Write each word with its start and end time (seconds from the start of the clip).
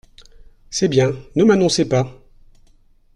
C’est 0.71 0.87
bien… 0.87 1.13
ne 1.35 1.43
m’annoncez 1.43 1.87
pas! 1.87 2.19